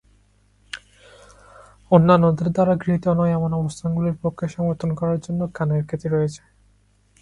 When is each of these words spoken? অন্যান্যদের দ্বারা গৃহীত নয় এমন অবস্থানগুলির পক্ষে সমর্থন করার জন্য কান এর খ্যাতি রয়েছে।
অন্যান্যদের 1.91 2.49
দ্বারা 2.55 2.73
গৃহীত 2.75 3.05
নয় 3.19 3.35
এমন 3.37 3.51
অবস্থানগুলির 3.53 4.17
পক্ষে 4.23 4.45
সমর্থন 4.47 4.89
করার 4.99 5.19
জন্য 5.25 5.41
কান 5.55 5.69
এর 5.71 5.83
খ্যাতি 5.87 6.07
রয়েছে। 6.09 6.41